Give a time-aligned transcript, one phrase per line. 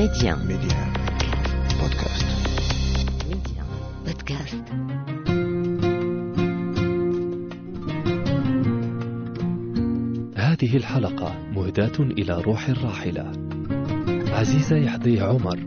[0.00, 0.92] ميدي آن ميدي آن
[1.80, 2.26] بودكاست
[3.28, 3.66] ميدي آن
[4.06, 4.64] بودكاست
[10.36, 13.32] هذه الحلقة مهداة إلى روح الراحلة.
[14.32, 15.58] عزيزة يحضيه عمر.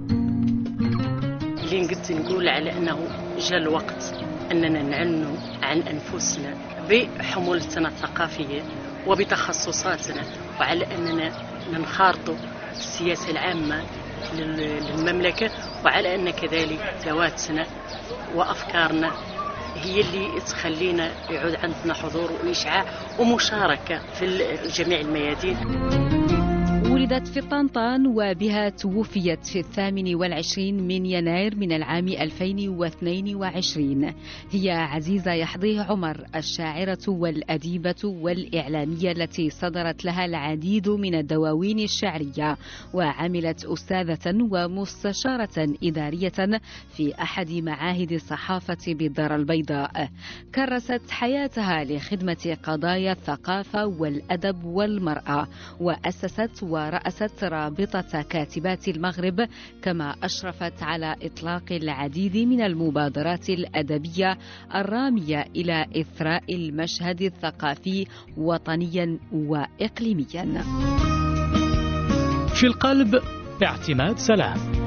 [1.63, 3.07] اللي قلت نقول على أنه
[3.37, 4.13] جاء الوقت
[4.51, 6.53] أننا نعلنوا عن أنفسنا
[6.89, 8.61] بحمولتنا الثقافية
[9.07, 10.23] وبتخصصاتنا
[10.59, 11.31] وعلى أننا
[11.71, 13.31] ننخرطوا في السياسة
[14.31, 15.51] العامه لل- للمملكة
[15.85, 17.65] وعلى أن كذلك ذواتنا
[18.35, 19.11] وأفكارنا
[19.75, 22.85] هي اللي تخلينا يعود عندنا حضور وإشعاع
[23.19, 25.57] ومشاركة في جميع الميادين.
[27.03, 34.13] ولدت في طنطان وبها توفيت في الثامن والعشرين من يناير من العام 2022
[34.51, 42.57] هي عزيزة يحظيه عمر الشاعرة والأديبة والإعلامية التي صدرت لها العديد من الدواوين الشعرية.
[42.93, 46.59] وعملت أستاذة ومستشارة إدارية
[46.89, 50.09] في أحد معاهد الصحافة بالدار البيضاء.
[50.55, 55.47] كرست حياتها لخدمة قضايا الثقافة والأدب والمرأة
[55.79, 56.63] وأسست
[56.93, 59.47] ورأست رابطة كاتبات المغرب
[59.81, 64.37] كما أشرفت على إطلاق العديد من المبادرات الأدبية
[64.75, 68.05] الرامية إلى إثراء المشهد الثقافي
[68.37, 70.63] وطنيا وإقليميا.
[72.55, 73.15] في القلب
[73.63, 74.82] اعتماد سلام.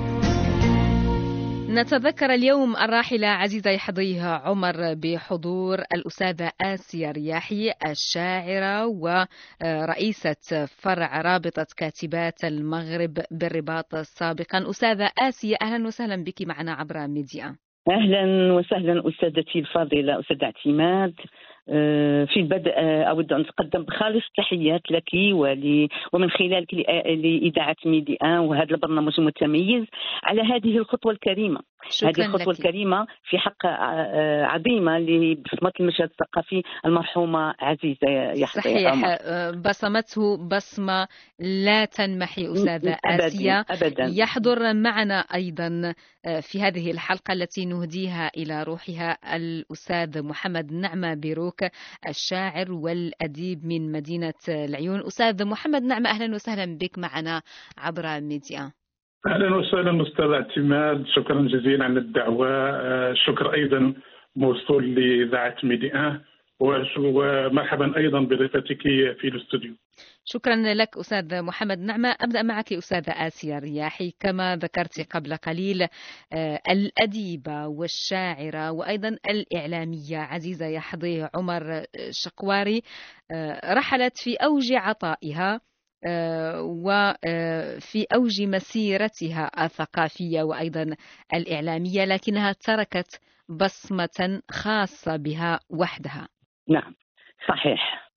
[1.76, 12.44] نتذكر اليوم الراحلة عزيزة يحظيها عمر بحضور الأستاذة آسيا رياحي الشاعرة ورئيسة فرع رابطة كاتبات
[12.44, 14.70] المغرب بالرباط سابقا.
[14.70, 17.56] أستاذة آسيا أهلا وسهلا بك معنا عبر ميديا.
[17.90, 21.14] أهلا وسهلا أستاذتي الفاضلة أستاذة اعتماد
[22.26, 25.14] في البدء آه، أود أن أتقدم بخالص التحيات لك
[26.12, 29.84] ومن خلالك لإ- لإذاعة ميدي ان وهذا البرنامج المتميز
[30.24, 31.60] على هذه الخطوة الكريمة.
[31.86, 32.58] هذه شكرا الخطوه لك.
[32.60, 39.02] الكريمه في حق آه، عظيمة لبصمة المشهد الثقافي المرحومة عزيزة يحيى صحيح.
[39.20, 43.64] آه، بصمته بصمة لا تنمحي أستاذة أبداً، آسيا.
[43.70, 44.04] ابدا.
[44.14, 45.94] يحضر معنا أيضا
[46.26, 51.64] آه، في هذه الحلقة التي نهديها إلى روحها الأستاذ محمد نعمة بيروك
[52.08, 55.06] الشاعر والأديب من مدينة العيون.
[55.06, 57.42] أستاذ محمد نعمة أهلا وسهلا بك معنا
[57.78, 58.72] عبر ميدي آن.
[59.26, 61.04] أهلا وسهلا أستاذ اعتماد.
[61.06, 62.48] شكرا جزيلا على الدعوة.
[62.48, 63.94] آه، الشكر أيضا
[64.36, 66.20] موصول لإذاعة ميدي آن
[66.60, 68.82] وش- ومرحبا أيضا بضيفتك
[69.20, 69.74] في الاستوديو.
[70.24, 72.16] شكرا لك أستاذ محمد نعمة.
[72.20, 74.12] أبدأ معك أستاذة آسيا رياحي.
[74.20, 75.82] كما ذكرت قبل قليل
[76.32, 82.82] آه، الأديبة والشاعرة وأيضا الإعلامية عزيزة يحضيه عمر شقواري
[83.30, 85.60] آه، رحلت في أوج عطائها.
[86.60, 90.96] وفي أوج مسيرتها الثقافية وأيضا
[91.34, 96.28] الإعلامية لكنها تركت بصمة خاصة بها وحدها
[96.68, 96.94] نعم
[97.48, 98.10] صحيح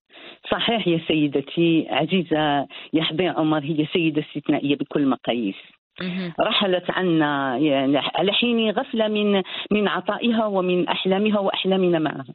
[0.51, 5.55] صحيح يا سيدتي عزيزة يحظي عمر هي سيدة استثنائية بكل المقاييس
[6.01, 6.33] مهم.
[6.39, 12.25] رحلت عنا يعني على حين غفلة من من عطائها ومن أحلامها وأحلامنا معها.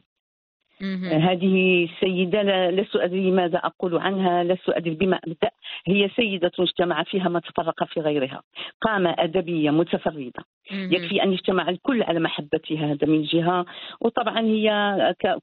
[1.21, 5.49] هذه السيدة لست أدري ماذا أقول عنها لست أدري بما أبدأ.
[5.87, 8.41] هي سيدة اجتمع فيها ما تفرق في غيرها.
[8.81, 10.43] قامة أدبية متفردة.
[10.71, 13.65] يكفي أن يجتمع الكل على محبتها هذا من جهة.
[14.01, 14.69] وطبعا هي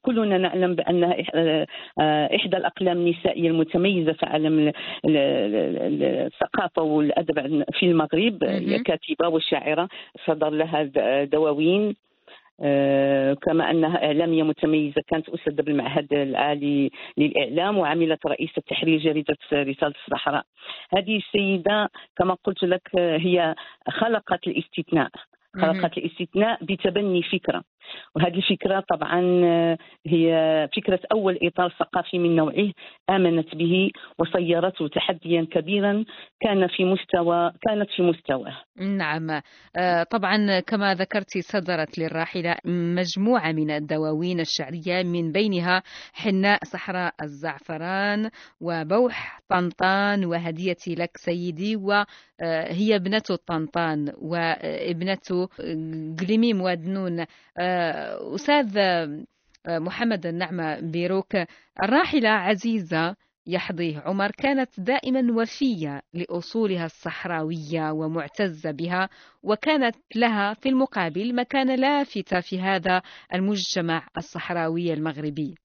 [0.01, 1.67] كلنا نعلم بأنها آه،
[2.01, 4.73] آه، إحدى الأقلام النسائية المتميزة في عالم ال-
[5.05, 5.17] ال-
[5.77, 8.43] ال- الثقافة والأدب في المغرب.
[8.43, 9.89] هي كاتبة وشاعرة
[10.25, 10.83] صدر لها
[11.23, 11.95] دواوين.
[13.41, 20.45] كما أنها إعلامية متميزة كانت أستاذة بالمعهد العالي للإعلام وعملت رئيسة تحرير جريدة رسالة الصحراء.
[20.97, 23.55] هذه السيدة كما قلت لك آه، هي
[23.89, 25.09] خلقت الاستثناء.
[25.61, 27.63] خلقت الاستثناء بتبني فكرة
[28.15, 29.77] وهذه الفكرة طبعا آه،
[30.07, 32.71] هي فكرة أول إطار ثقافي من نوعه
[33.09, 36.05] آمنت به وصيرته تحديا كبيرا
[36.39, 39.41] كان في مستوى كانت في مستواه نعم.
[39.75, 48.29] آه، طبعا كما ذكرت صدرت للراحلة مجموعة من الدواوين الشعرية من بينها حناء صحراء الزعفران
[48.61, 51.75] وبوح طنطان وهديتي لك سيدي
[52.43, 55.47] وهي ابنة طنطان وابنة
[56.19, 57.25] قليميم ودنون
[57.57, 61.35] آه، أستاذ آه، محمد النعمة بيروك
[61.83, 63.15] الراحلة عزيزة
[63.47, 69.09] يحظيه عمر كانت دائما وفية لأصولها الصحراوية ومعتزة بها
[69.43, 73.01] وكانت لها في المقابل مكانة لافتة في هذا
[73.33, 75.55] المجتمع الصحراوي المغربي.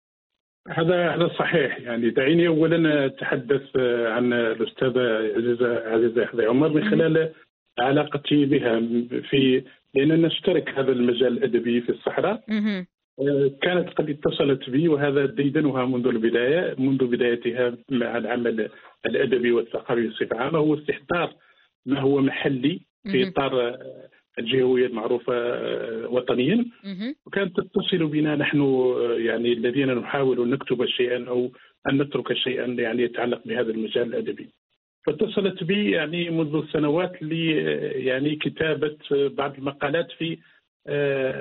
[0.69, 3.75] هذا هذا صحيح يعني دعيني اولا أتحدث
[4.15, 7.29] عن الاستاذه عزيزه عزيزه عمر من خلال
[7.79, 8.79] علاقتي بها
[9.29, 9.63] في
[9.95, 12.43] لاننا نشترك هذا المجال الأدبي في الصحراء.
[13.19, 18.69] آه، كانت قد اتصلت بي وهذا ديدنها منذ البداية منذ بدايتها مع العمل
[19.05, 21.33] الأدبي والثقافي بصفة عامة هو استحضار
[21.85, 22.81] ما هو محلي
[23.11, 23.27] في.
[23.27, 23.77] إطار
[24.39, 26.65] الجهوية المعروفة آه، وطنيا.
[27.25, 31.51] وكانت تتصل بنا نحن آه، يعني الذين نحاول أن نكتب شيئا أو
[31.89, 34.49] أن نترك شيئا يعني يتعلق بهذا المجال الأدبي.
[35.05, 40.37] فاتصلت بي يعني منذ سنوات لي آه، يعني كتابة بعض المقالات في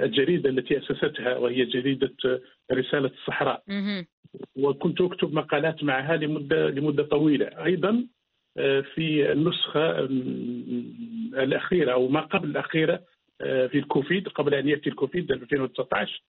[0.02, 2.14] الجريدة التي أسستها وهي جريدة
[2.72, 3.62] رسالة الصحراء.
[4.56, 8.04] وكنت أكتب مقالات معها لمدة لمدة طويلة أيضا
[8.94, 13.00] في النسخة آم، الأخيرة أو ما قبل الأخيرة
[13.40, 16.22] آه، في الكوفيد قبل أن يأتي الكوفيد 2019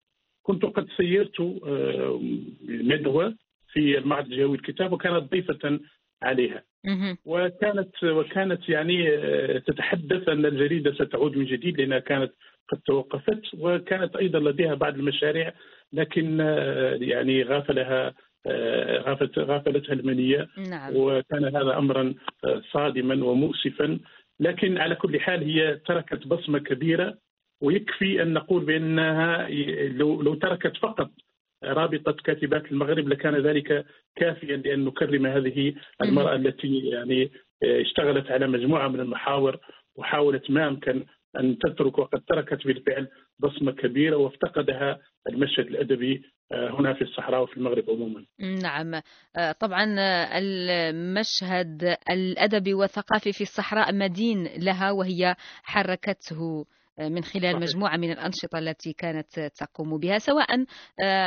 [0.44, 2.22] كنت قد سيرت آه،
[2.70, 3.36] ندوة
[3.74, 5.80] في المعرض الجوي الكتاب وكانت ضيفة
[6.24, 6.64] عليها.
[7.26, 12.32] وكانت وكانت يعني آه، تتحدث أن الجريدة ستعود من جديد لأنها كانت
[12.70, 15.54] قد توقفت وكانت أيضا لديها بعض المشاريع
[15.94, 18.14] لكن آه، يعني غافلها آه،
[19.40, 20.48] غافلتها المنية.
[20.58, 20.94] نعم.
[20.96, 22.14] وكان هذا امرا
[22.46, 24.00] آه، صادما ومؤسفا.
[24.40, 27.18] لكن على كل حال هي تركت بصمة كبيرة.
[27.62, 29.50] ويكفي أن نقول بأنها
[29.88, 31.12] لو لو تركت فقط
[31.64, 37.32] رابطة كاتبات المغرب لكان ذلك كافيا لأن نكرم هذه المرأة التي يعني
[37.64, 39.58] آه، اشتغلت على مجموعة من المحاور
[39.96, 41.06] وحاولت ما امكن
[41.40, 43.08] أن تترك وقد تركت بالفعل
[43.40, 45.00] بصمة كبيرة وافتقدها
[45.30, 48.26] المشهد الأدبي آه، هنا في الصحراء وفي المغرب عموما.
[48.40, 49.02] نعم
[49.36, 56.66] آه، طبعا آه، المشهد الأدبي والثقافي في الصحراء مدين لها وهي حركته
[57.00, 57.56] من خلال صحيح.
[57.56, 60.66] مجموعة من الأنشطة التي كانت تقوم بها سواء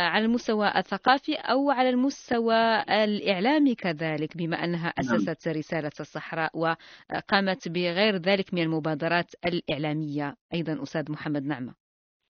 [0.09, 8.17] على المستوى الثقافي أو على المستوى الإعلامي كذلك بما أنها أسست رسالة الصحراء وقامت بغير
[8.17, 11.82] ذلك من المبادرات الإعلامية أيضا أستاذ محمد نعمة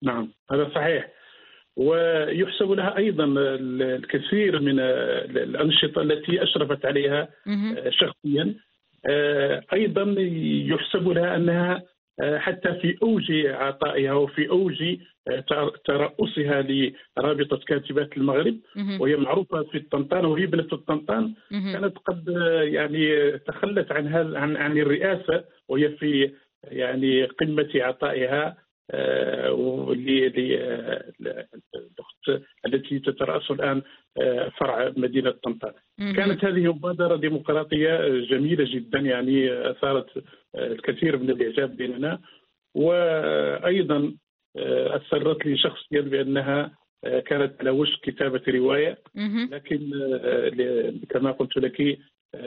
[0.03, 1.09] نعم هذا صحيح
[1.77, 7.77] ويحسب لها أيضا الكثير من الأنشطة التي أشرفت عليها مهم.
[7.91, 8.55] شخصيا
[9.73, 10.15] أيضا
[10.69, 11.83] يحسب لها أنها
[12.37, 14.97] حتى في أوج عطائها وفي أوج
[15.85, 18.57] ترأسها لرابطة كاتبات المغرب.
[19.01, 21.35] وهي معروفة في الطنطان وهي ابنه الطنطان.
[21.73, 22.29] كانت قد
[22.63, 26.33] يعني تخلت عن عن الرئاسة وهي في
[26.65, 28.57] يعني قمة عطائها
[28.91, 29.99] آه، ول-
[31.21, 31.47] ل- آه،
[32.67, 33.83] التي تترأس الآن
[34.21, 35.73] آه، فرع مدينة طنطا.
[36.17, 40.07] كانت هذه مبادرة ديمقراطية جميلة جدا يعني أثارت
[40.55, 42.19] الكثير من الإعجاب بيننا
[42.75, 44.15] وأيضا
[44.97, 46.75] اثرت لي شخصيا بأنها
[47.27, 48.99] كانت على وشك كتابة رواية.
[49.53, 49.91] لكن
[51.11, 51.99] كما قلت لك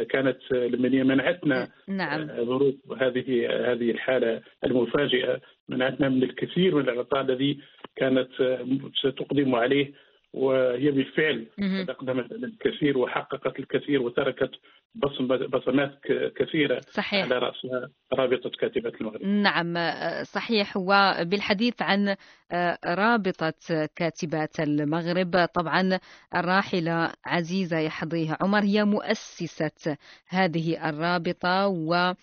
[0.10, 2.30] كانت المنيه منعتنا نعم.
[2.30, 5.40] آه، ظروف هذه هذه الحالة المفاجئة
[5.70, 7.60] منعتنا من الكثير من العطاء الذي
[7.96, 8.68] كانت آه،
[9.00, 9.92] ستقدم عليه
[10.34, 11.82] وهي بالفعل مهم.
[11.84, 14.52] قد أقدمت على الكثير وحققت الكثير وتركت
[15.54, 16.00] بصمات
[16.36, 19.22] كثيرة صحيح على رأسها رابطة كاتبات المغرب.
[19.24, 22.16] نعم آه، صحيح وبالحديث عن
[22.52, 23.54] آه، رابطة
[23.96, 26.00] كاتبات المغرب طبعا
[26.36, 29.98] الراحلة عزيزة يحظيها عمر هي مؤسسة
[30.28, 32.14] هذه الرابطة و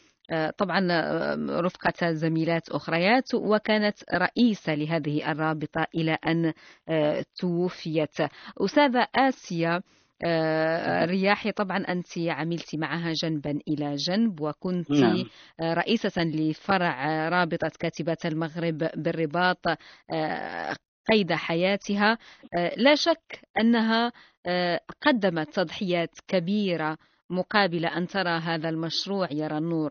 [0.58, 6.52] طبعا آه، رفقة زميلات أخريات وكانت رئيسة لهذه الرابطة إلى أن
[6.88, 8.16] آه، توفيت.
[8.60, 9.82] أستاذة آسيا
[10.26, 15.24] آه، رياحي طبعا أنت عملت معها جنبا إلى جنب وكنت نعم.
[15.60, 19.66] رئيسة لفرع رابطة كاتبات المغرب بالرباط
[20.12, 20.76] آه،
[21.10, 22.18] قيد حياتها.
[22.54, 24.12] آه، لا شك أنها
[24.46, 26.98] آه، قدمت تضحيات كبيرة
[27.30, 29.90] مقابل أن ترى هذا المشروع يرى النور.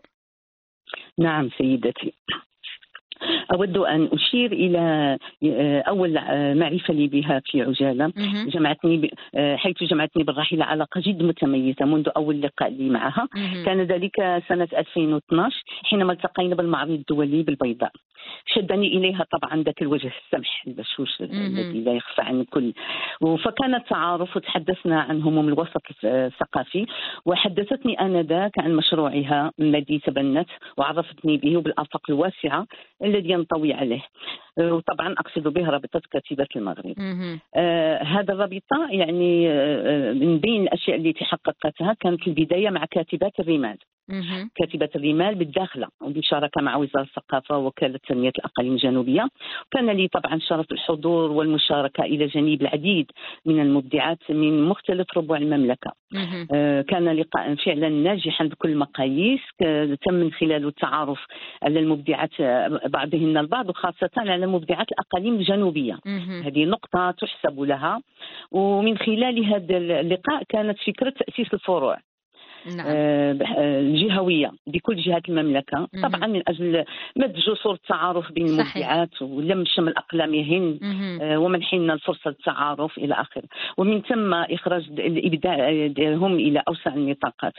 [1.18, 2.12] نعم سيدتي.
[3.54, 5.16] أود أن أشير إلى
[5.88, 6.14] أول
[6.58, 8.12] معرفة لي بها في عجالة.
[8.46, 9.10] جمعتني ب...
[9.56, 13.28] حيث جمعتني بالراحلة علاقة جد متميزة منذ أول لقاء لي معها.
[13.64, 17.92] كان ذلك سنة 2012 حينما التقينا بالمعرض الدولي بالبيضاء
[18.46, 21.20] شدني إليها طبعا ذاك الوجه السمح البشوش.
[21.20, 22.72] الذي لا يخفى عن الكل
[23.44, 26.86] فكان التعارف وتحدثنا عن هموم الوسط الثقافي
[27.26, 32.66] وحدثتني آنذاك عن مشروعها الذي تبنت وعرفتني به وبالآفاق الواسعة
[33.06, 34.02] الذي ينطوي عليه.
[34.58, 36.94] وطبعا أقصد به رابطة كاتبات المغرب.
[37.56, 43.40] آه، هذا الرابطة يعني آه، آه، من بين الأشياء التي حققتها كانت البداية مع كاتبات
[43.40, 43.76] الرمال.
[44.54, 49.28] كاتبة الرمال بالداخلة وبشراكة مع وزارة الثقافة ووكالة تنمية الأقاليم الجنوبية
[49.70, 53.06] كان لي طبعا شرف الحضور والمشاركة إلى جانب العديد
[53.46, 55.92] من المبدعات من مختلف ربوع المملكة.
[56.54, 61.18] آه، كان لقاء فعلا ناجحا بكل المقاييس ك- تم من خلاله التعارف
[61.62, 65.98] على المبدعات آه، بعضهن البعض وخاصة على مبدعات الأقاليم الجنوبية.
[66.06, 66.42] مهم.
[66.42, 68.00] هذه نقطة تحسب لها.
[68.50, 71.98] ومن خلال هذا اللقاء كانت فكرة تأسيس الفروع.
[72.76, 76.08] نعم آه، بح- آه، الجهوية بكل جهات المملكة مهم.
[76.08, 76.84] طبعا من أجل
[77.16, 78.76] مد جسور التعارف بين صحيح.
[78.76, 81.18] المبدعات ولم شمل أقلامهن مهم.
[81.22, 83.42] آه، ومنحنا الفرصة للتعارف إلى آخره
[83.78, 87.52] ومن ثم إخراج الإبداع ديالهم إلى أوسع النطاقات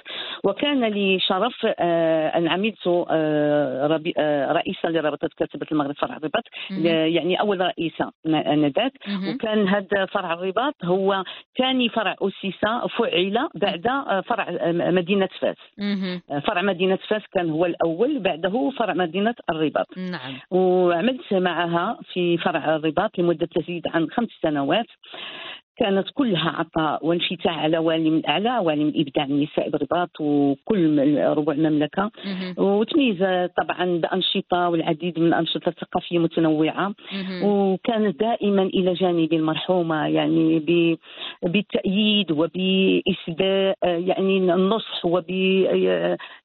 [0.43, 6.43] وكان لي شرف آه، أن عملت آه، آه، رئيسة لرابطة كاتبة المغرب فرع الرباط.
[7.13, 9.35] يعني أول رئيسة آنذاك مهم.
[9.35, 11.23] وكان هذا فرع الرباط هو
[11.57, 12.57] ثاني فرع أسس
[12.97, 15.57] فعل بعد آه، فرع آه، مدينة فاس.
[16.31, 19.97] آه، فرع مدينة فاس كان هو الأول بعده فرع مدينة الرباط.
[19.97, 20.39] نعم.
[20.51, 24.85] وعملت معها في فرع الرباط لمدة تزيد عن خمس سنوات.
[25.79, 32.11] كانت كلها عطاء وانفتاح على عوالم الأعلى عوالم الابداع النساء بالرباط وكل ربوع المملكة.
[32.57, 33.17] وتميز
[33.57, 36.93] طبعا بأنشطة والعديد من الأنشطة الثقافية متنوعة.
[37.43, 40.97] وكانت دائما إلى جانب المرحومة يعني ب-
[41.49, 45.05] بالتأييد وبإسداء يعني النصح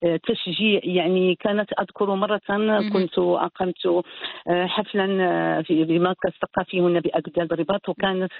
[0.03, 2.41] وبتشجيع يعني كانت أذكر مرة
[2.93, 4.05] كنت أقمت
[4.49, 8.33] حفلا في بمركز ثقافي هنا بأجداد الرباط وكانت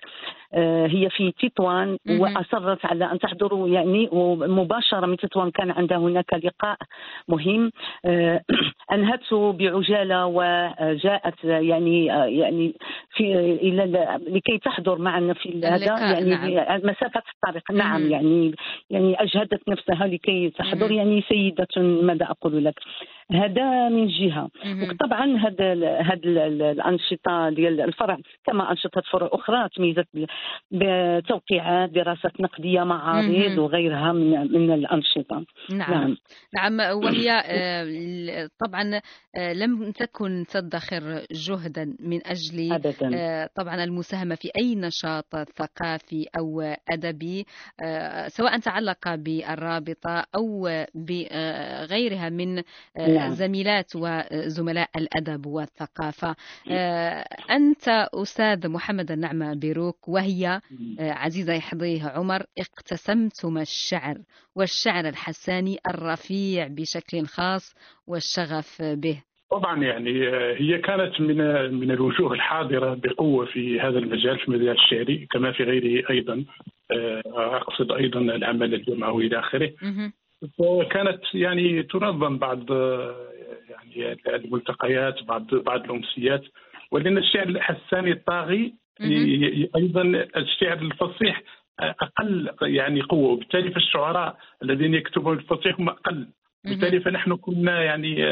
[0.87, 2.21] هي في تطوان مهم.
[2.21, 6.77] وأصرت على أن تحضروا يعني ومباشرة من تطوان كان عندها هناك لقاء
[7.29, 7.73] مهم
[8.95, 12.75] أنهته بعجالة وجاءت يعني يعني
[13.17, 13.85] في إلى
[14.29, 16.81] لكي تحضر معنا في هذا يعني نعم.
[16.85, 18.11] مسافة الطريق نعم مهم.
[18.13, 18.55] يعني
[18.91, 20.93] يعني أجهدت نفسها لكي تحضر مهم.
[20.93, 21.69] يعني سيدة
[22.03, 22.75] ماذا أقول لك
[23.33, 24.83] هذا من جهة مهم.
[24.91, 30.07] وطبعا هذا هذا ال- ال- الأنشطة ديال الفرع كما أنشطة فروع أخرى تميزت
[30.71, 33.59] بتوقيعات دراسات نقدية معارض.
[33.59, 36.17] وغيرها من من الأنشطة نعم نعم
[36.55, 39.01] نعم وهي آه، طبعا
[39.37, 41.03] آه، لم تكن تدخر
[41.33, 47.47] جهدا من أجل أبدا آه، طبعا المساهمة في أي نشاط ثقافي أو أدبي
[47.85, 52.63] آه، سواء تعلق بالرابطة أو بغيرها من آه،
[52.97, 53.31] نعم.
[53.35, 56.37] زميلات وزملاء الأدب والثقافة.
[57.51, 60.61] أنت أستاذ محمد النعمة بيروك وهي
[61.01, 64.19] عزيزة يحظيه عمر اقتسمتم الشعر
[64.55, 67.75] والشعر الحساني الرفيع بشكل خاص
[68.07, 69.23] والشغف به.
[69.53, 71.37] طبعا يعني آه، هي كانت من
[71.75, 76.45] من الوجوه الحاضرة بقوة في هذا المجال في المجال الشعري كما في غيره أيضا
[76.91, 77.23] آه،
[77.57, 79.73] أقصد أيضا العمل الجمعوي إلى آخره.
[79.83, 80.13] مهم.
[80.59, 83.17] وكانت يعني تنظم بعض آه،
[83.69, 86.43] يعني الملتقيات بعض بعض الأمسيات.
[86.91, 88.75] ولأن الشعر الحساني الطاغي
[89.77, 90.03] أيضا
[90.37, 91.43] الشعر الفصيح
[91.81, 96.29] أقل يعني قوة وبالتالي فالشعراء الذين يكتبون الفصيح هم أقل.
[96.65, 98.25] بالتالي فنحن كنا يعني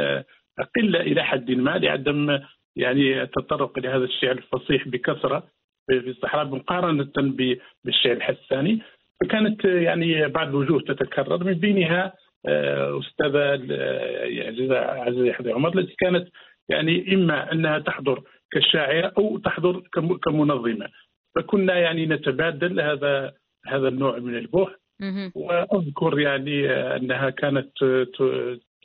[0.77, 2.39] قله إلى حد ما لعدم
[2.77, 5.47] يعني التطرق إلى هذا الشعر الفصيح بكثرة
[5.89, 8.83] في الصحراء مقارنة ب- بالشعر الحساني
[9.21, 11.45] فكانت يعني بعض الوجوه تتكرر.
[11.45, 12.13] من بينها
[12.47, 16.29] آه، استاذه آه، عزيزه عزيزه يحيى عمر التي كانت
[16.69, 20.89] يعني إما أنها تحضر كشاعرة أو تحضر كم- كمنظمة.
[21.37, 23.33] فكنا يعني نتبادل هذا
[23.67, 25.33] هذا النوع من البحث مهم.
[25.35, 27.73] وأذكر يعني أنها كانت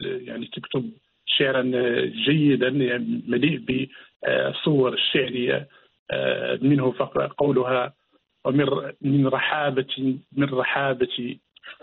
[0.01, 0.91] يعني تكتب
[1.37, 1.61] شعرا
[2.25, 5.67] جيدا يعني مليء بالصور الشعريه
[6.61, 7.93] منه فق- قولها
[8.45, 8.65] ومن
[9.01, 11.37] من رحابة من رحابة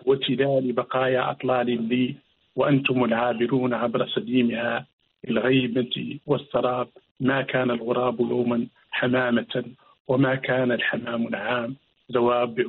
[0.06, 2.14] وتلال بقايا أطلال لي
[2.56, 4.86] وأنتم العابرون عبر سديمها
[5.28, 6.88] الغيبه والسراب.
[7.20, 9.64] ما كان الغراب يوما حمامة
[10.08, 11.76] وما كان الحمام العام.
[12.08, 12.64] زوابع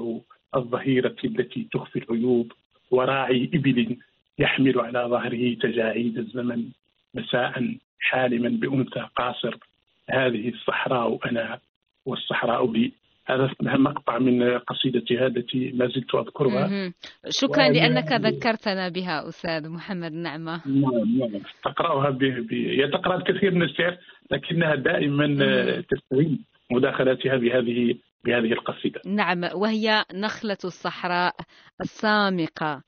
[0.56, 2.52] الظهيرة التي تخفي العيوب
[2.92, 3.98] وراعي إبل
[4.40, 6.64] يحمل على ظهره تجاعيد الزمن
[7.14, 9.58] مساء حالما بأنثى قاصر.
[10.10, 11.60] هذه الصحراء أنا
[12.06, 12.94] والصحراء بي.
[13.26, 16.94] هذا مقطع من قصيدتها التي ما زلت أذكرها.
[17.30, 20.62] شكرا وأنا- لأنك ذكرتنا بها أستاذ محمد نعمة.
[20.68, 21.42] نعم نعم.
[21.64, 22.18] تقرأها ب...
[22.20, 22.54] ب...
[22.54, 23.98] هي تقرأ الكثير من الشعر
[24.32, 25.28] لكنها دائما
[25.82, 29.02] تستعيد مداخلاتها بهذه بهذه القصيدة.
[29.06, 31.36] نعم وهي نخلة الصحراء
[31.82, 32.84] السامقة.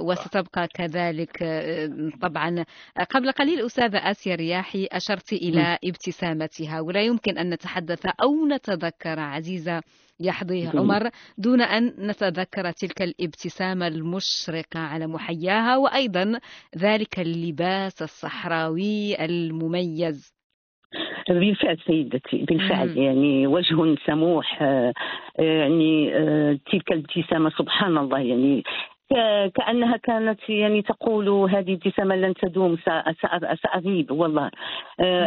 [0.00, 2.64] وستبقى كذلك آه، طبعا.
[3.10, 9.82] قبل قليل أستاذة آسيا رياحي أشرت إلى ابتسامتها ولا يمكن أن نتحدث أو نتذكر عزيزة
[10.20, 16.40] يحظي عمر دون أن نتذكر تلك الابتسامة المشرقة على محياها وأيضا
[16.78, 20.32] ذلك اللباس الصحراوي المميز.
[21.28, 22.88] بالفعل سيدتي بالفعل.
[22.88, 23.02] مم.
[23.02, 24.92] يعني وجه سموح آه،
[25.38, 28.18] آه، يعني آه، تلك الابتسامة سبحان الله.
[28.18, 28.62] يعني
[29.12, 32.76] ك- كأنها كانت يعني تقول هذه ابتسامة لن تدوم
[33.62, 34.50] سأغيب والله.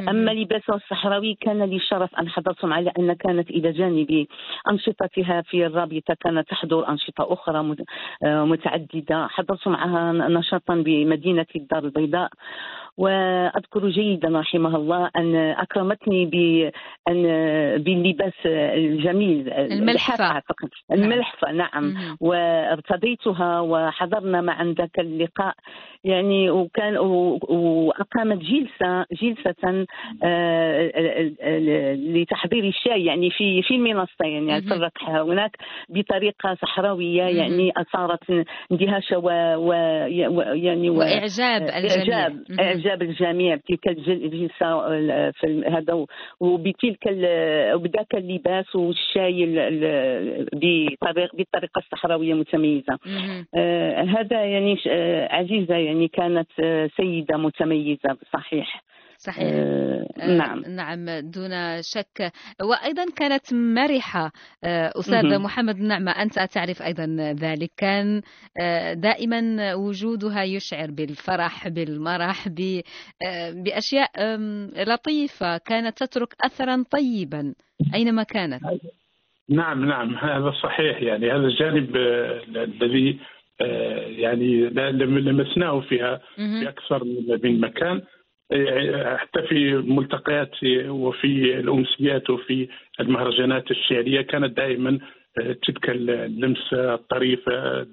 [0.10, 4.28] أما لباسها الصحراوي كان لي الشرف أن حضرتم على أن كانت إلى جانب
[4.72, 7.86] أنشطتها في الرابطة كانت تحضر أنشطة أخرى مت-
[8.24, 9.28] آه، متعددة.
[9.28, 12.30] حضرت معها نشاطا بمدينة الدار البيضاء.
[12.98, 17.24] وأذكر جيدا رحمها الله أن أكرمتني بان
[17.84, 20.24] باللباس الجميل الملحفة.
[20.24, 20.70] أعتقد.
[20.92, 22.18] الملحفة نعم مهم.
[22.22, 25.54] وارتديتها وحضرنا معا ذاك اللقاء
[26.04, 29.86] يعني وكان وأقامت جلسه جلسة
[30.24, 30.92] آه،
[31.96, 34.56] لتحضير الشاي يعني في في المنصه يعني مهم.
[34.56, 35.52] الفرقها هناك
[35.90, 37.24] بطريقة صحراوية.
[37.24, 39.74] يعني أثارت اندهاش و, و
[40.54, 42.44] يعني و- وإعجاب الجميع إعجاب
[42.86, 46.06] اعجاب الجميع بتلك الجل- الجلسه ال- في هذا
[46.40, 53.46] وبتلك ال- وبذاك اللباس والشاي ال- ال- بطريق بالطريقة الصحراويه متميزة مهم.
[53.56, 58.84] آه، هذا يعني آه، عزيزة يعني كانت آه، سيدة متميزة صحيح
[59.26, 59.48] صحيح.
[59.54, 60.60] آه، آه، نعم.
[60.68, 62.32] نعم دون شك.
[62.62, 64.32] وأيضا كانت مرحة
[64.64, 65.44] آه، أستاذ مهم.
[65.44, 67.06] محمد نعمة أنت تعرف أيضا
[67.40, 67.72] ذلك.
[67.78, 68.22] كان
[68.62, 72.82] آه، دائما وجودها يشعر بالفرح بالمرح ب-
[73.28, 75.58] آه، بأشياء آم، لطيفة.
[75.58, 77.54] كانت تترك أثرا طيبا
[77.94, 78.62] أينما كانت.
[79.50, 81.02] نعم نعم هذا صحيح.
[81.02, 81.96] يعني هذا الجانب
[82.56, 83.20] الذي
[83.62, 86.70] آه، يعني لم- لمسناه فيها في.
[86.70, 87.04] أكثر
[87.44, 88.02] من مكان.
[89.18, 90.52] حتى في الملتقيات
[90.88, 92.68] وفي الأمسيات وفي
[93.00, 95.00] المهرجانات الشعرية كانت دائما
[95.40, 97.88] آه، تلك اللمسة الطريفه آه،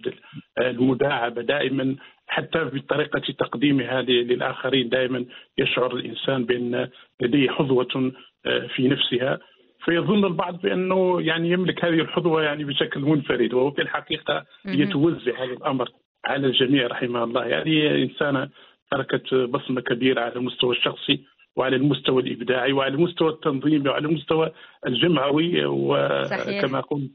[0.60, 1.42] المداعبة.
[1.42, 5.24] دائما حتى بطريقة تقديمها للآخرين دائما
[5.58, 6.88] يشعر الإنسان بأن
[7.20, 8.12] لديه حظوة
[8.46, 9.38] آه، في نفسها.
[9.84, 14.44] فيظن البعض بأنه يعني يملك هذه الحظوة يعني بشكل منفرد وهو في الحقيقة.
[14.64, 15.88] يتوزع هذا الأمر
[16.24, 17.44] على الجميع رحمه الله.
[17.44, 18.48] يعني انسانه
[18.92, 21.24] تركت بصمة كبيرة على المستوى الشخصي
[21.56, 24.52] وعلى المستوى الإبداعي وعلى المستوى التنظيمي وعلى المستوى
[24.86, 25.64] الجمعوي.
[25.64, 27.10] وكما قلت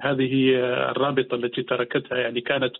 [0.00, 0.54] هذه
[0.90, 2.72] الرابطة التي تركتها يعني كانت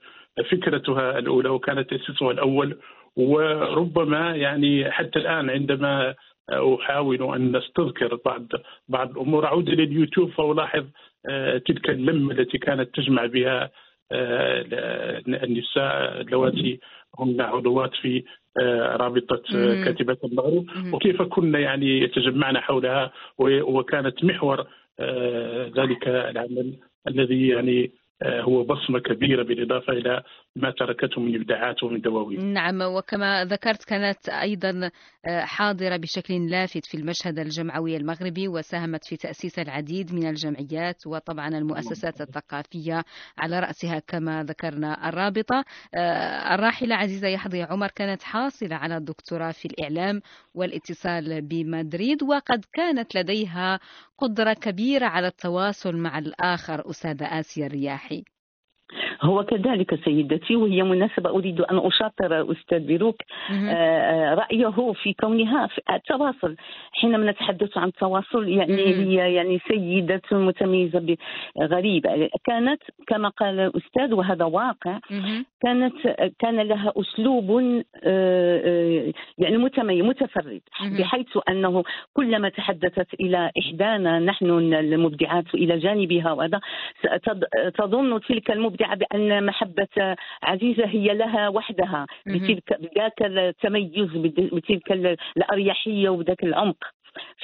[0.51, 2.79] فكرتها الأولى وكانت تاسيسها الأول
[3.17, 6.15] وربما يعني حتى الآن عندما
[6.51, 8.47] أحاول أن استذكر بعض
[8.89, 10.85] بعض الأمور أعود إلى اليوتيوب فألاحظ
[11.29, 13.71] آه، تلك اللمة التي كانت تجمع بها
[14.13, 16.81] آه، النساء اللواتي
[17.19, 18.25] هن عضوات في
[18.97, 19.85] رابطة آه، مم.
[19.85, 20.67] كاتبات المغرب.
[20.93, 24.67] وكيف كنا يعني يتجمعن حولها وكانت محور
[25.01, 27.91] آه، ذلك العمل الذي يعني
[28.23, 30.23] آه، هو بصمة كبيرة بالإضافة إلى
[30.57, 32.53] ما تركته من إبداعات ومن دواوين.
[32.53, 34.91] نعم وكما ذكرت كانت أيضا
[35.27, 41.49] آه، حاضرة بشكل لافت في المشهد الجمعوي المغربي وساهمت في تأسيس العديد من الجمعيات وطبعا
[41.49, 43.05] المؤسسات الثقافية
[43.39, 45.65] على رأسها كما ذكرنا الرابطة.
[45.95, 50.21] آه، الراحلة عزيزة يحظي عمر كانت حاصلة على الدكتوراه في الإعلام
[50.55, 53.81] والاتصال بمدريد وقد كانت لديها
[54.19, 58.25] قدرة كبيرة على التواصل مع الآخر أستاذة آسيا الرياحي.
[59.23, 63.17] هو كذلك سيدتي وهي مناسبة أريد أن أشاطر أستاذ بيروك
[63.51, 63.69] مهم.
[63.69, 66.57] آه، رأيه في كونها في التواصل
[66.93, 68.83] حينما نتحدث عن التواصل يعني.
[68.87, 71.17] هي يعني سيدة متميزة
[71.63, 74.99] غريبة كانت كما قال الأستاذ وهذا واقع.
[75.63, 75.95] كانت
[76.39, 80.61] كان لها أسلوب آه، آه، يعني متميز متفرد.
[80.99, 86.61] بحيث أنه كلما تحدثت إلى إحدانا نحن المبدعات إلى جانبها وهذا
[87.29, 92.07] تظ- تظن تلك المبدعة بأن محبة عزيزة هي لها وحدها.
[92.27, 94.11] بتلك بذاك التميز
[94.53, 96.85] بتلك ال- الأريحية وبذاك العمق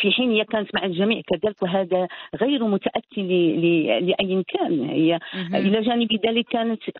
[0.00, 2.08] في حين هي كانت مع الجميع كذلك وهذا
[2.40, 5.18] غير متأتي ل- ل- لأي كان هي.
[5.54, 6.92] إلى جانب ذلك كانت في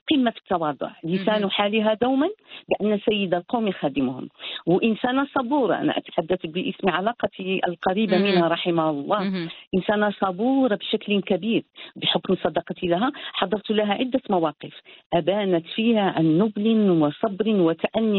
[0.42, 1.50] التواضع لسان.
[1.50, 2.28] حالها دوما
[2.68, 4.28] بأن سيد القوم خادمهم
[4.66, 8.26] وإنسانة صبورة أنا أتحدث باسم علاقتي القريبة مهم.
[8.30, 9.48] منها رحمه الله مهم.
[9.74, 11.62] إنسانة صبورة بشكل كبير
[11.96, 14.74] بحكم صداقتي لها حضرت لها عدة مواقف
[15.12, 18.18] أبانت فيها عن نبل وصبر وتأني.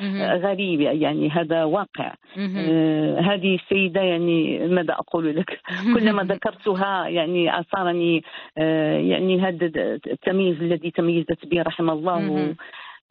[0.00, 2.14] آه، غريبة يعني هذا واقع.
[2.38, 5.60] آه، هذه السيدة يعني ماذا أقول لك
[5.94, 8.22] كلما ذكرتها يعني أثارني
[8.58, 9.66] آه، يعني هذا
[10.06, 12.54] التمييز الذي تميزت به رحم الله.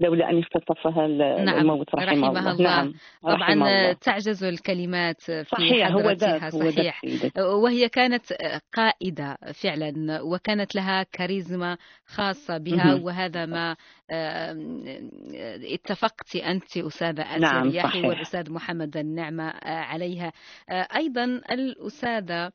[0.01, 2.51] لولا أن اختطفها نعم، الموت رحمه, رحمها الله.
[2.51, 2.63] الله.
[2.63, 2.93] نعم
[3.25, 3.93] رحمه طبعا الله.
[3.93, 7.41] تعجز الكلمات في صحيح هو حضرتها هو ذاك صحيح سيدتي.
[7.41, 8.33] وهي كانت
[8.73, 13.03] قائدة فعلا وكانت لها كاريزما خاصة بها مهم.
[13.03, 13.75] وهذا ما
[15.73, 18.05] اتفقت أنت أستاذة آسيا نعم، صحيح.
[18.05, 20.31] والأستاذ محمد النعمة آه، عليها
[20.69, 22.51] آه، أيضا الأستاذة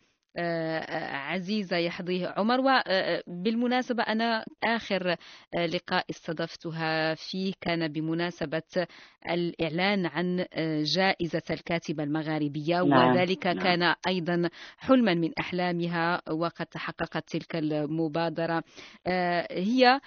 [1.13, 5.17] عزيزة يحظيه عمر وبالمناسبة أنا آخر
[5.55, 8.87] لقاء استضفتها فيه كان بمناسبة
[9.31, 10.47] الإعلان عن
[10.83, 13.59] جائزة الكاتبة المغاربية نعم، وذلك نعم.
[13.59, 18.63] كان أيضا حلما من أحلامها وقد تحققت تلك المبادرة
[19.07, 20.01] آه، هي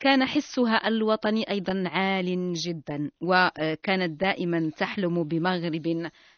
[0.00, 5.86] كان حسها الوطني أيضا عال جدا وكانت دائما تحلم بمغرب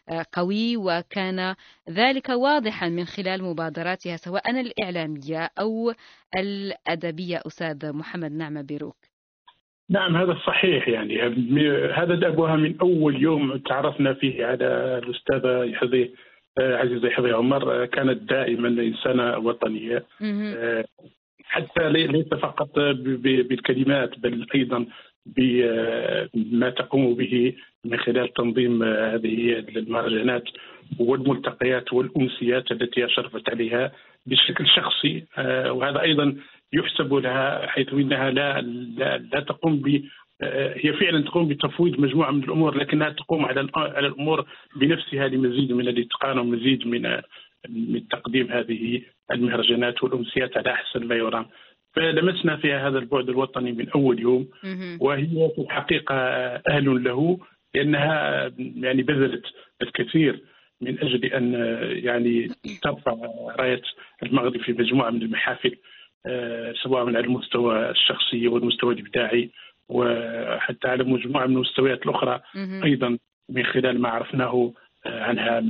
[0.09, 1.55] آه، قوي وكان
[1.89, 5.93] ذلك واضحا من خلال مبادراتها سواء الإعلامية أو
[6.37, 7.41] الأدبية.
[7.47, 8.97] أستاذ محمد نعمة بيروك.
[9.89, 11.21] نعم هذا صحيح يعني.
[11.93, 16.13] هذا دأبها من أول يوم تعرفنا فيه على الأستاذة يحظي
[16.59, 17.85] عزيزة يحظي عمر.
[17.85, 20.05] كانت دائما إنسانة وطنية.
[20.21, 20.85] آه،
[21.43, 22.79] حتى لي- ليس فقط
[23.49, 24.85] بالكلمات بل أيضا
[25.25, 27.53] بما تقوم به
[27.85, 30.43] من خلال تنظيم هذه المهرجانات
[30.99, 33.91] والملتقيات والأمسيات التي اشرفت عليها
[34.25, 35.23] بشكل شخصي.
[35.37, 36.35] آه، وهذا أيضا
[36.73, 38.61] يحسب لها حيث إنها لا
[38.97, 40.03] لا, لا تقوم ب
[40.41, 45.71] آه، هي فعلا تقوم بتفويض مجموعة من الأمور لكنها تقوم على على الأمور بنفسها لمزيد
[45.71, 47.21] من الاتقان ومزيد من
[47.69, 51.45] من تقديم هذه المهرجانات والأمسيات على أحسن ما يرام.
[51.95, 54.47] فلمسنا فيها هذا البعد الوطني من أول يوم.
[54.99, 56.15] وهي في الحقيقة
[56.69, 57.37] أهل له
[57.75, 59.45] لأنها يعني بذلت
[59.81, 60.43] الكثير
[60.81, 61.53] من أجل أن
[62.03, 62.49] يعني
[62.81, 63.15] ترفع
[63.59, 63.81] راية
[64.23, 65.75] المغرب في مجموعة من المحافل
[66.25, 69.49] آه، سواء على المستوى الشخصي والمستوى الإبداعي
[69.89, 72.41] وحتى على مجموعة من المستويات الأخرى.
[72.83, 73.17] أيضا
[73.49, 74.73] من خلال ما عرفناه
[75.05, 75.63] آه، عنها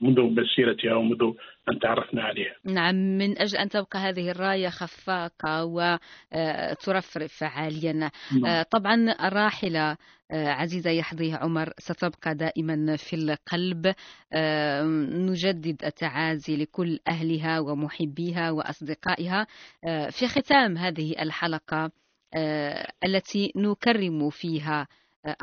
[0.00, 1.32] منذ مسيرتها ومنذ
[1.68, 2.54] أن تعرفنا عليها.
[2.64, 8.10] نعم من أجل أن تبقى هذه الراية خفاقة وترفرف عاليا.
[8.46, 9.96] آه، طبعا الراحلة
[10.32, 13.94] آه، عزيزة يحظيه عمر ستبقى دائما في القلب.
[14.32, 14.82] آه،
[15.12, 19.46] نجدد التعازي لكل أهلها ومحبيها وأصدقائها.
[20.10, 21.90] في ختام هذه الحلقة
[23.04, 24.86] التي نكرم فيها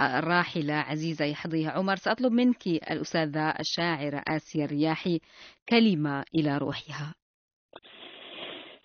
[0.02, 5.20] الراحلة عزيزة يحظيه عمر سأطلب منك الأستاذة الشاعرة آسيا الرياحي
[5.70, 7.14] كلمة إلى روحها.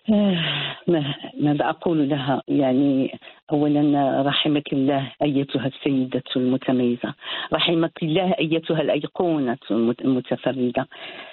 [0.09, 3.19] آه، ما- ماذا أقول لها؟ يعني
[3.51, 7.13] أولا رحمك الله أيتها السيدة المتميزة.
[7.53, 10.87] رحمك الله أيتها الأيقونة المت- المتفردة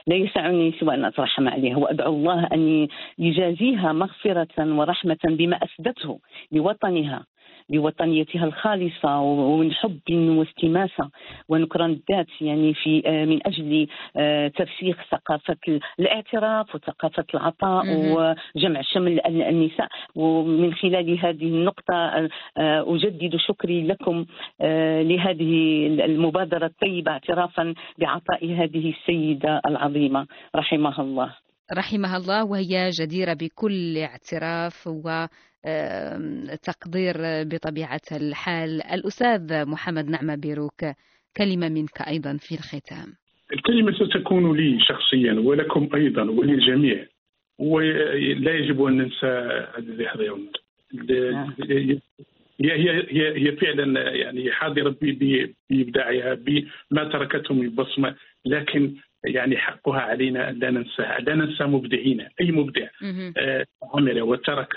[0.07, 6.21] لا يسعني سوى أن أترحم عليها وأدعو الله أن يجازيها مغفرة ورحمة بما أسدته
[6.53, 7.27] لوطنها.
[7.69, 11.11] بوطنيتها الخالصة ومن حب واستماسة.
[11.49, 17.85] ونكران الذات يعني في آه، من أجل آه، ترسيخ ثقافة الاعتراف وثقافة العطاء.
[18.57, 19.89] وجمع شمل ال- النساء.
[20.15, 24.27] ومن خلال هذه النقطة آه، أجدد شكري لكم
[25.01, 30.27] لهذه المبادرة الطيبة اعترافا بعطاء هذه السيدة العظيمة.
[30.57, 31.35] رحمها الله.
[31.79, 34.87] رحمها الله وهي جديرة بكل اعتراف
[35.67, 40.85] وتقدير بطبيعة الحال الأستاذ محمد نعمة بيروك
[41.37, 43.07] كلمة منك أيضا في الختام
[43.53, 47.07] الكلمة ستكون لي شخصيا ولكم أيضا وللجميع
[47.59, 49.67] ولا يجب أن ننسى
[51.33, 51.55] نعم.
[51.63, 51.99] هي
[52.61, 58.15] هي هي هي فعلا يعني حاضرة ب- ب- بإبداعها بما تركته من بصمة
[58.47, 62.89] لكن يعني حقها علينا أن لا ننساها لا ننسى مبدعين أي مبدع.
[63.39, 64.77] آه، عمل وترك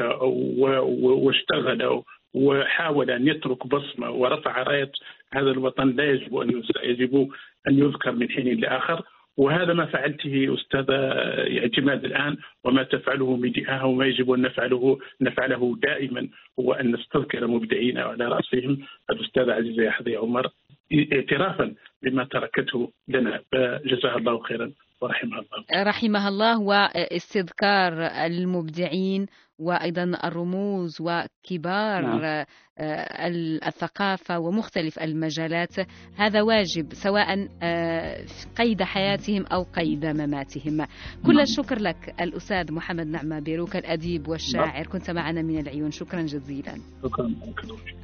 [1.23, 2.03] واشتغل
[2.33, 4.91] وحاول أن يترك بصمة ورفع راية
[5.33, 7.29] هذا الوطن لا يجب أن ينسى يجب
[7.67, 9.01] أن يذكر من حين لآخر.
[9.37, 10.95] وهذا ما فعلته استاذه
[11.59, 16.27] اعتماد الآن وما تفعله ميدياها وما يجب أن نفعله نفعله دائما
[16.59, 18.77] هو أن نستذكر مبدعين على رأسهم.
[19.09, 20.47] الاستاذه عزيزه يحظي عمر
[21.13, 21.73] اعترافا
[22.03, 23.41] بما تركته لنا.
[23.51, 25.83] فجزاها الله خيرا ورحمها الله.
[25.83, 29.27] رحمها الله واستذكار المبدعين
[29.59, 32.45] وأيضا الرموز وكبار نعم.
[32.77, 33.27] آه،
[33.67, 35.75] الثقافة ومختلف المجالات.
[36.17, 38.25] هذا واجب سواء آه،
[38.57, 40.85] قيد حياتهم أو قيد مماتهم.
[41.25, 41.39] كل نعم.
[41.39, 44.87] الشكر لك الأستاذ محمد نعمة بيروك الأديب والشاعر.
[44.87, 45.91] كنت معنا من العيون.
[45.91, 46.77] شكرا جزيلا.
[47.03, 47.31] شكرا.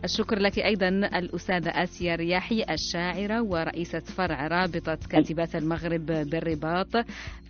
[0.03, 7.05] الشكر لك أيضا الأستاذة آسيا رياحي الشاعرة ورئيسة فرع رابطة كاتبات المغرب بالرباط.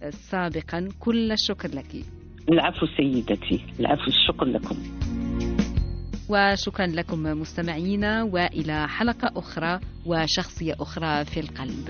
[0.10, 2.06] سابقا كل الشكر لك.
[2.52, 4.76] العفو سيدتي العفو الشكر لكم.
[6.30, 11.90] وشكرا لكم مستمعينا وإلى حلقة أخرى وشخصية أخرى في القلب.